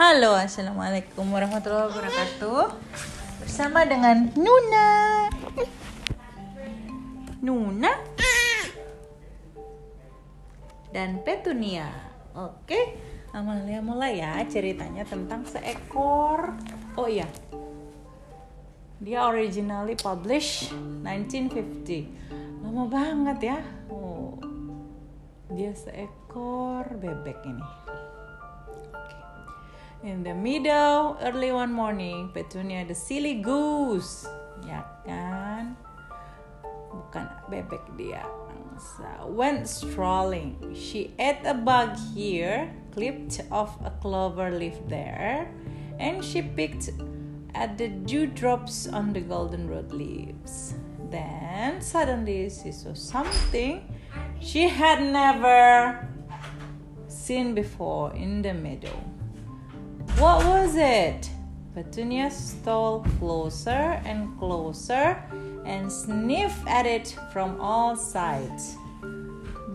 [0.00, 2.72] Halo, assalamualaikum warahmatullahi wabarakatuh.
[3.44, 5.28] Bersama dengan Nuna.
[7.44, 7.92] Nuna
[10.88, 11.92] dan Petunia.
[12.32, 12.96] Oke,
[13.36, 16.56] Amalia mulai ya ceritanya tentang seekor.
[16.96, 17.28] Oh iya,
[19.04, 20.72] dia originally published
[21.04, 22.64] 1950.
[22.64, 23.60] Lama banget ya.
[23.92, 24.40] Oh,
[25.52, 27.99] dia seekor bebek ini.
[30.00, 34.24] In the middle, early one morning, Petunia the silly goose,
[34.64, 35.76] ya kan?
[36.88, 38.24] Bukan bebek dia.
[38.80, 40.56] So, went strolling.
[40.72, 45.52] She ate a bug here, clipped off a clover leaf there,
[46.00, 46.88] and she picked
[47.52, 50.80] at the dewdrops on the goldenrod leaves.
[51.12, 53.84] Then suddenly she saw something
[54.40, 56.08] she had never
[57.04, 59.09] seen before in the meadow.
[60.18, 61.30] What was it?
[61.74, 65.22] Petunia stole closer and closer
[65.64, 68.76] and sniffed at it from all sides.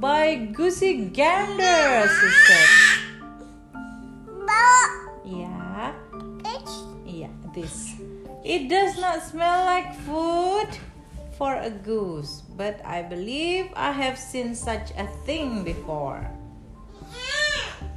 [0.00, 2.68] By goosey gander, she said.
[5.24, 5.92] Yeah,
[7.04, 7.94] yeah, this.
[8.44, 10.68] It does not smell like food
[11.36, 16.30] for a goose, but I believe I have seen such a thing before.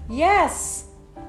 [0.09, 0.82] Yes,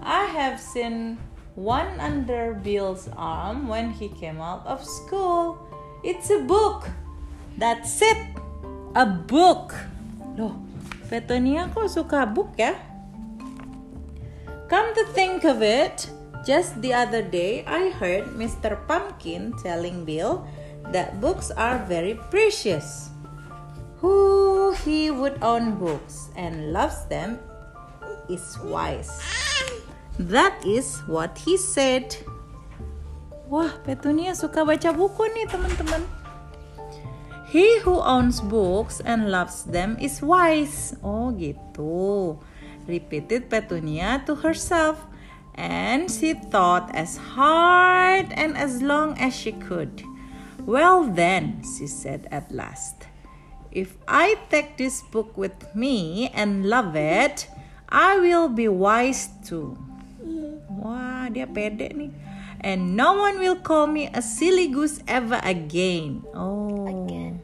[0.05, 1.17] I have seen
[1.57, 5.57] one under Bill's arm when he came out of school.
[6.05, 6.93] It's a book.
[7.57, 8.21] That's it.
[8.95, 9.73] A book.
[10.37, 10.61] Loh,
[11.09, 12.77] Petunia kok suka book ya?
[14.69, 16.05] Come to think of it,
[16.45, 18.77] just the other day I heard Mr.
[18.85, 20.45] Pumpkin telling Bill
[20.93, 23.09] that books are very precious.
[24.05, 27.41] Who he would own books and loves them
[28.29, 29.25] is wise.
[30.19, 32.15] That is what he said.
[33.51, 36.03] Wah, Petunia suka baca buku nih, teman-teman.
[37.51, 40.95] He who owns books and loves them is wise.
[41.03, 42.39] Oh, gitu.
[42.91, 45.07] Repeated Petunia to herself.
[45.55, 50.03] And she thought as hard and as long as she could.
[50.67, 53.07] Well, then, she said at last,
[53.71, 57.47] if I take this book with me and love it,
[57.87, 59.79] I will be wise too.
[61.35, 62.15] Dia pede nih.
[62.65, 66.23] And no one will call me a silly goose ever again.
[66.33, 66.87] Oh.
[66.87, 67.43] Again.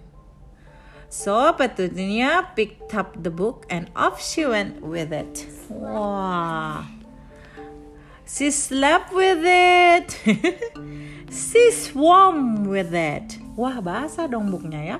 [1.10, 5.44] So Petunia picked up the book and off she went with it.
[5.68, 6.86] Wah.
[8.24, 10.14] She slept with it.
[11.34, 13.42] she swam with it.
[13.58, 14.98] Wah, bahasa dong bukunya ya.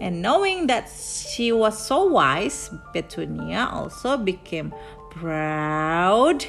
[0.00, 4.72] And knowing that she was so wise, Petunia also became
[5.10, 6.46] proud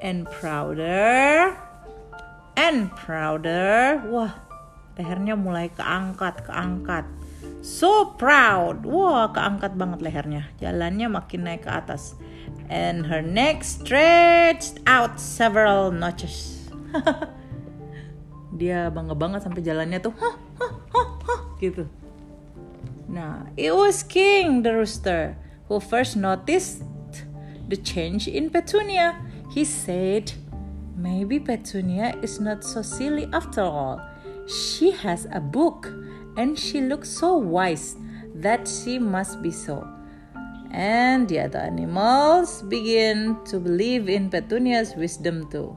[0.00, 1.56] and prouder
[2.56, 4.00] and prouder.
[4.08, 4.32] Wah,
[4.96, 7.04] lehernya mulai keangkat, keangkat.
[7.60, 8.86] So proud.
[8.88, 10.48] Wah, keangkat banget lehernya.
[10.58, 12.16] Jalannya makin naik ke atas.
[12.66, 16.66] And her neck stretched out several notches.
[18.58, 20.16] Dia bangga banget sampai jalannya tuh,
[21.60, 21.84] gitu.
[23.06, 25.36] Nah, it was King the rooster
[25.68, 26.82] who first noticed
[27.68, 29.20] the change in Petunia.
[29.50, 30.32] He said,
[30.96, 34.00] Maybe Petunia is not so silly after all.
[34.48, 35.92] She has a book
[36.36, 37.96] and she looks so wise
[38.34, 39.86] that she must be so.
[40.70, 45.76] And the other animals begin to believe in Petunia's wisdom too.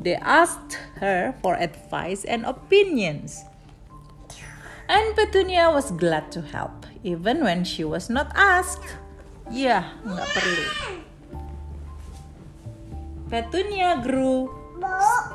[0.00, 3.44] They asked her for advice and opinions.
[4.88, 8.96] And Petunia was glad to help, even when she was not asked.
[9.50, 11.07] Ya, nggak perlu.
[13.28, 14.48] Petunia grew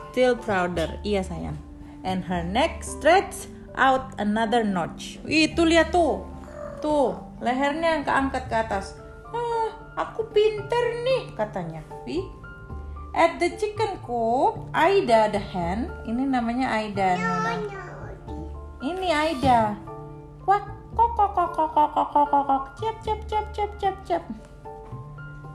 [0.10, 0.98] still prouder.
[1.06, 1.58] Iya sayang.
[2.02, 5.22] And her neck stretched out another notch.
[5.30, 6.26] Ih, tuh lihat tuh.
[6.82, 8.98] Tuh, lehernya yang keangkat ke atas.
[9.32, 11.80] Ah, aku pinter nih, katanya.
[12.04, 12.26] Wih.
[13.14, 17.54] At the chicken coop, Aida the hen, ini namanya Aida, Nuna.
[18.82, 19.78] Ini Aida.
[20.42, 20.66] Kuak,
[20.98, 24.24] kok kok kok kok kok kok kok kok kok cep cep cep cep cep cep.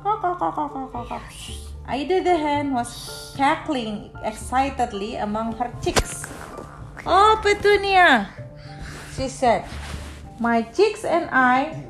[0.00, 1.22] Kok kok kok kok kok kok
[1.88, 1.94] kok.
[1.94, 6.26] Aida the hen was cackling excitedly among her chicks.
[7.06, 8.29] Oh, Petunia,
[9.17, 9.64] she said.
[10.38, 11.82] My chicks and I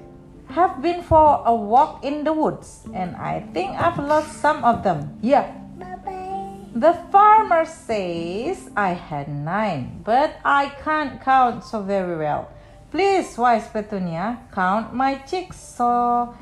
[0.55, 4.83] have been for a walk in the woods, and I think I've lost some of
[4.83, 5.19] them.
[5.21, 6.73] Yeah, Bye-bye.
[6.75, 12.49] the farmer says I had nine, but I can't count so very well.
[12.91, 16.33] Please, wise Petunia, count my chicks so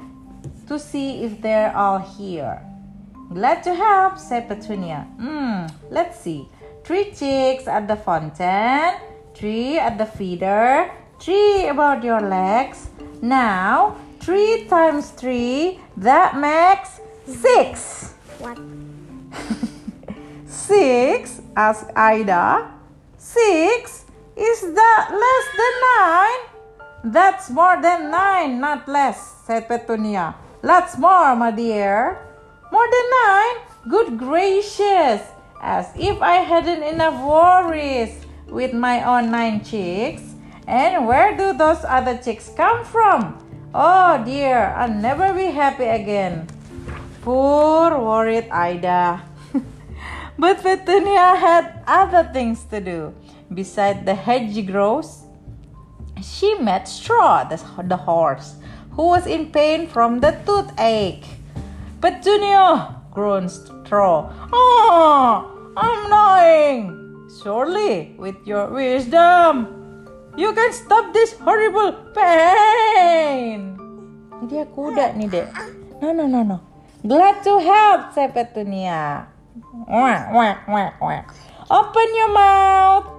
[0.68, 2.62] to see if they're all here.
[3.32, 5.06] Glad to help, said Petunia.
[5.18, 6.48] Hmm, let's see.
[6.84, 8.94] Three chicks at the fountain,
[9.34, 12.88] three at the feeder, three about your legs.
[13.20, 18.14] Now, three times three, that makes six.
[18.38, 18.58] What?
[20.46, 21.40] Six?
[21.56, 22.70] asked Ida.
[23.18, 24.04] Six?
[24.36, 26.40] Is that less than nine?
[27.12, 30.34] That's more than nine, not less, said Petunia.
[30.62, 32.25] Lots more, my dear.
[32.72, 33.56] More than nine?
[33.88, 35.22] Good gracious!
[35.60, 40.22] As if I hadn't enough worries with my own nine chicks.
[40.66, 43.38] And where do those other chicks come from?
[43.72, 46.48] Oh dear, I'll never be happy again.
[47.22, 49.22] Poor worried Ida.
[50.38, 53.14] but Petunia had other things to do.
[53.52, 55.22] Beside the hedgerows,
[56.22, 58.56] she met Straw, the, the horse,
[58.92, 61.35] who was in pain from the toothache.
[62.06, 64.30] Petunia, groaned Straw.
[64.54, 65.42] Oh,
[65.74, 66.94] I'm dying.
[67.42, 69.66] Surely, with your wisdom,
[70.38, 73.74] you can stop this horrible pain.
[74.46, 75.50] Dia kuda nih, Dek.
[75.98, 76.62] No, no, no, no.
[77.02, 79.26] Glad to help, said Petunia.
[79.90, 81.26] Wah, wah, wah, wah.
[81.74, 83.10] Open your mouth.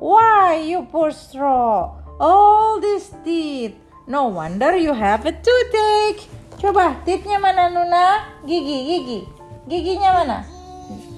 [0.00, 1.92] Why, you poor straw.
[2.16, 3.76] All these teeth.
[4.08, 6.39] No wonder you have a toothache.
[6.60, 8.36] Coba, teethnya mana, Nuna?
[8.44, 9.20] Gigi, gigi.
[9.64, 10.44] Giginya mana?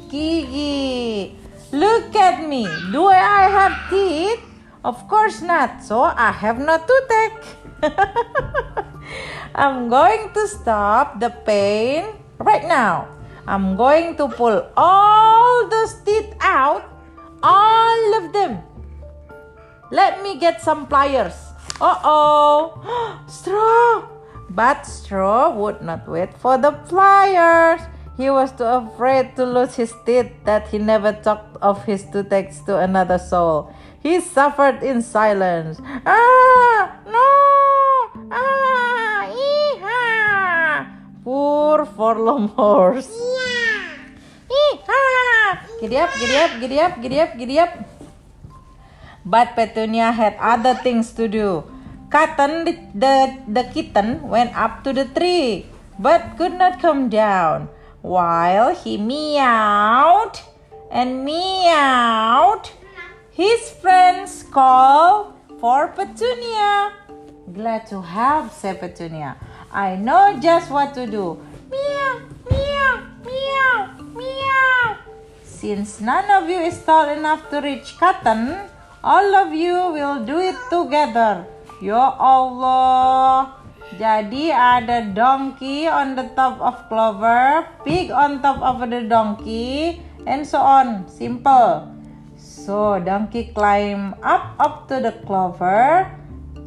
[0.06, 1.34] Gigi.
[1.74, 2.62] Look at me.
[2.94, 4.38] Do I have teeth?
[4.86, 5.82] Of course not.
[5.82, 7.42] So I have no toothache.
[9.58, 13.10] I'm going to stop the pain right now.
[13.42, 16.86] I'm going to pull all those teeth out.
[17.42, 18.62] All of them.
[19.90, 21.34] Let me get some pliers.
[21.82, 22.78] Uh oh.
[23.26, 24.11] Straw.
[24.54, 27.80] But Straw would not wait for the pliers.
[28.20, 32.60] He was too afraid to lose his teeth that he never talked of his toothaches
[32.68, 33.72] to another soul.
[34.04, 35.80] He suffered in silence.
[36.04, 37.28] Ah, no!
[38.28, 39.80] Ah, ee
[41.24, 43.08] Poor forlorn horse.
[44.52, 45.64] Ee-ha!
[45.80, 47.72] Giddy up, giddy up, giddy up, giddy up, giddy up.
[49.24, 51.64] But Petunia had other things to do.
[52.12, 55.64] Cotton, the, the, kitten, went up to the tree,
[55.98, 57.70] but could not come down.
[58.02, 60.36] While he meowed
[60.90, 62.68] and meowed,
[63.30, 66.92] his friends called for Petunia.
[67.50, 69.36] Glad to help, said Petunia.
[69.72, 71.40] I know just what to do.
[71.70, 72.20] Meow,
[72.50, 74.96] meow, meow, meow.
[75.44, 78.68] Since none of you is tall enough to reach cotton,
[79.02, 81.46] all of you will do it together.
[81.82, 83.58] Ya Allah.
[83.98, 90.46] Jadi ada donkey on the top of clover, pig on top of the donkey, and
[90.46, 91.10] so on.
[91.10, 91.90] Simple.
[92.38, 96.06] So donkey climb up up to the clover,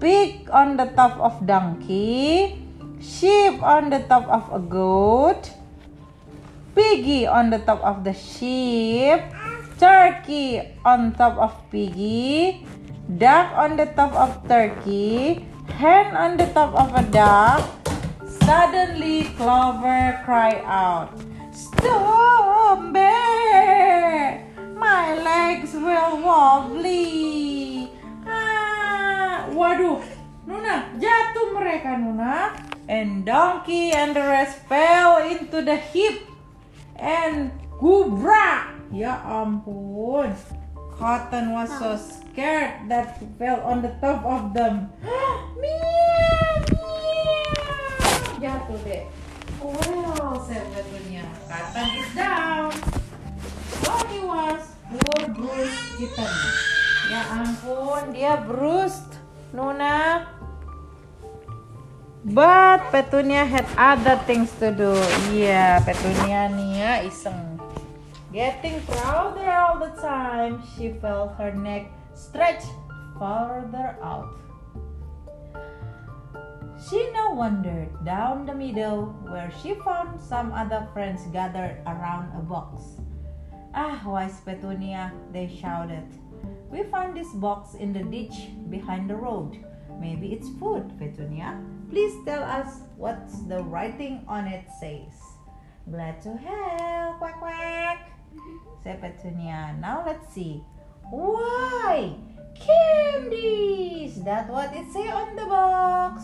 [0.04, 2.60] pig on the top of donkey,
[3.00, 5.48] sheep on the top of a goat,
[6.76, 9.24] piggy on the top of the sheep,
[9.80, 12.68] turkey on top of piggy,
[13.06, 17.62] duck on the top of turkey, hen on the top of a duck.
[18.46, 21.14] Suddenly, Clover cried out,
[21.54, 24.46] Stop, bear!
[24.78, 27.90] My legs will wobbly.
[28.26, 30.02] Ah, waduh,
[30.46, 32.54] Nuna, jatuh mereka Nuna.
[32.86, 36.22] And donkey and the rest fell into the heap
[37.02, 37.50] and
[37.82, 38.78] gubra.
[38.94, 40.38] Ya ampun.
[40.96, 44.88] Cotton was so scared that he fell on the top of them.
[45.60, 48.40] meow, meow.
[48.40, 49.04] Jatuh deh.
[49.60, 52.72] Well, Petunia, Cotton is down.
[53.84, 56.32] So he was poor bruised kitten.
[57.12, 59.20] Ya ampun, dia bruised.
[59.52, 60.32] Nuna.
[62.26, 64.96] But Petunia had other things to do.
[65.36, 67.56] Iya, Petunia nih ya iseng.
[68.36, 72.66] Getting prouder all the time, she felt her neck stretch
[73.18, 74.36] farther out.
[76.76, 82.44] She now wandered down the meadow where she found some other friends gathered around a
[82.44, 83.00] box.
[83.74, 86.04] Ah, wise Petunia, they shouted.
[86.70, 89.64] We found this box in the ditch behind the road.
[89.98, 91.64] Maybe it's food, Petunia.
[91.90, 95.16] Please tell us what the writing on it says.
[95.90, 98.15] Glad to help, quack quack,
[98.86, 99.76] said Petunia.
[99.82, 100.62] Now let's see.
[101.10, 102.14] Why?
[102.54, 104.22] Candies!
[104.24, 106.22] That's what it say on the box?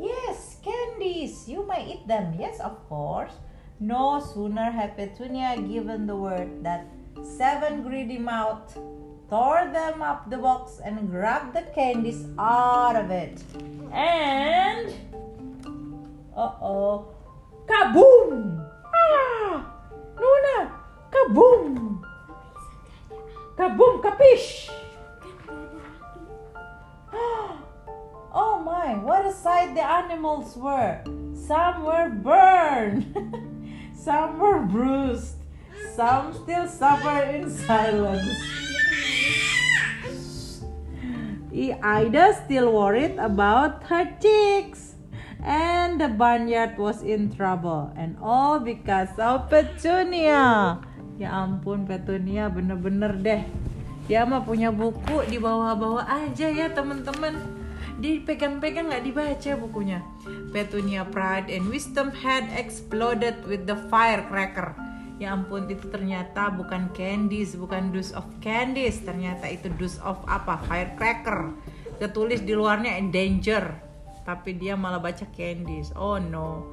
[0.00, 1.46] Yes, candies.
[1.46, 2.34] You may eat them.
[2.40, 3.36] Yes, of course.
[3.78, 6.88] No sooner had Petunia given the word that
[7.22, 8.74] seven greedy mouths
[9.28, 13.42] tore them up the box and grabbed the candies out of it.
[13.92, 14.88] And
[16.34, 17.12] uh oh,
[17.68, 18.53] kaboom!
[21.24, 22.04] Kaboom!
[23.56, 24.68] Kaboom, kapish!
[28.36, 31.00] Oh my, what a sight the animals were!
[31.32, 33.08] Some were burned,
[33.96, 35.36] some were bruised,
[35.96, 38.28] some still suffer in silence.
[41.82, 44.96] Ida still worried about her chicks.
[45.40, 47.92] And the barnyard was in trouble.
[47.96, 50.80] And all because of Petunia.
[51.14, 53.42] Ya ampun Petunia bener-bener deh.
[54.10, 57.38] Dia mah punya buku di bawah-bawah aja ya teman-teman.
[58.02, 60.02] Dipegang-pegang nggak dibaca bukunya.
[60.50, 64.74] Petunia pride and wisdom had exploded with the firecracker.
[65.22, 70.58] Ya ampun itu ternyata bukan candies, bukan dose of candies, ternyata itu dose of apa?
[70.66, 71.54] Firecracker.
[72.02, 73.78] Ketulis di luarnya danger,
[74.26, 75.94] tapi dia malah baca candies.
[75.94, 76.66] Oh no.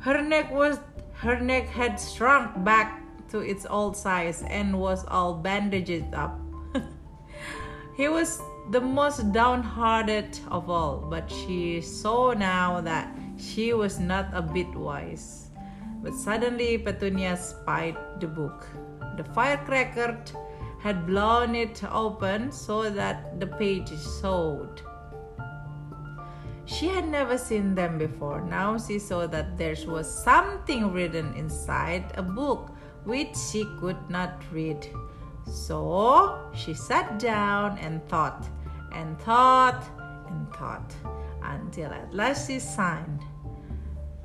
[0.00, 0.80] Her neck was
[1.20, 3.01] her neck had shrunk back
[3.32, 6.38] to its old size and was all bandaged up.
[7.96, 14.28] he was the most downhearted of all, but she saw now that she was not
[14.32, 15.48] a bit wise.
[16.02, 18.66] But suddenly Petunia spied the book.
[19.16, 20.22] The firecracker
[20.80, 24.82] had blown it open so that the pages showed.
[26.64, 28.40] She had never seen them before.
[28.40, 32.71] Now she saw that there was something written inside a book
[33.04, 34.86] which she could not read.
[35.46, 38.46] So she sat down and thought,
[38.92, 39.84] and thought,
[40.28, 40.94] and thought,
[41.42, 43.20] until at last she sighed.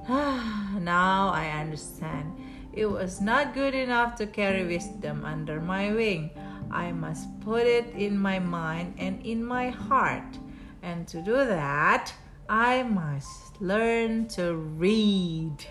[0.08, 2.34] now I understand.
[2.74, 6.30] It was not good enough to carry wisdom under my wing.
[6.70, 10.38] I must put it in my mind and in my heart.
[10.84, 12.14] And to do that,
[12.48, 15.66] I must learn to read.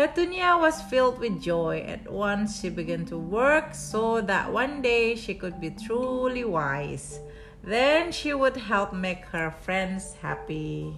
[0.00, 1.84] Petunia was filled with joy.
[1.84, 7.20] At once she began to work so that one day she could be truly wise.
[7.60, 10.96] Then she would help make her friends happy.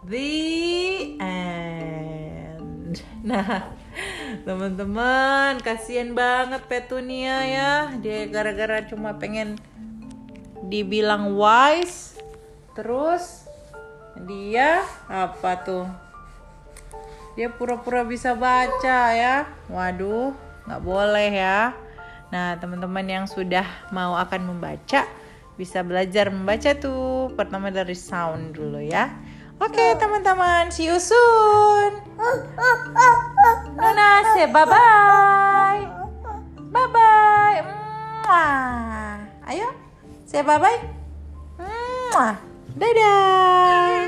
[0.00, 3.04] The end.
[3.20, 3.68] Nah,
[4.48, 7.72] teman-teman, kasihan banget Petunia ya.
[8.00, 9.60] Dia gara-gara cuma pengen
[10.72, 12.16] dibilang wise,
[12.72, 13.44] terus
[14.24, 16.01] dia apa tuh?
[17.32, 19.48] Dia pura-pura bisa baca ya.
[19.72, 20.36] Waduh,
[20.68, 21.72] nggak boleh ya.
[22.32, 25.04] Nah, teman-teman yang sudah mau akan membaca
[25.56, 27.32] bisa belajar membaca tuh.
[27.36, 29.12] Pertama dari sound dulu ya.
[29.62, 32.02] Oke, teman-teman, see you soon.
[33.78, 35.82] Nuna, say bye-bye.
[36.72, 37.58] Bye-bye.
[38.26, 39.22] Mwah.
[39.46, 39.68] Ayo,
[40.26, 40.80] say bye-bye.
[41.62, 42.34] Mwah.
[42.74, 44.01] Dadah.